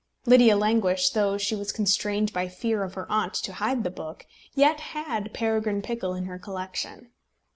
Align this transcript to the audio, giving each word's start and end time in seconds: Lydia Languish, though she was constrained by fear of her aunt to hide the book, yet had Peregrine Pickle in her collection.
Lydia 0.25 0.57
Languish, 0.57 1.11
though 1.11 1.37
she 1.37 1.55
was 1.55 1.71
constrained 1.71 2.33
by 2.33 2.47
fear 2.47 2.81
of 2.81 2.95
her 2.95 3.05
aunt 3.11 3.35
to 3.35 3.53
hide 3.53 3.83
the 3.83 3.91
book, 3.91 4.25
yet 4.55 4.79
had 4.79 5.31
Peregrine 5.31 5.83
Pickle 5.83 6.15
in 6.15 6.25
her 6.25 6.39
collection. 6.39 7.11